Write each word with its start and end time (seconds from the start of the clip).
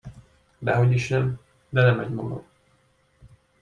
Dehogyisnem, 0.61 1.39
de 1.69 1.81
nem 1.81 1.99
egymagam. 1.99 2.43